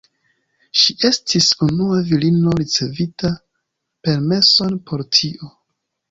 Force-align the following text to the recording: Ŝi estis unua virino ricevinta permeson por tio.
Ŝi 0.83 0.93
estis 1.09 1.49
unua 1.65 1.99
virino 2.07 2.53
ricevinta 2.61 3.31
permeson 4.09 4.73
por 4.89 5.05
tio. 5.19 5.51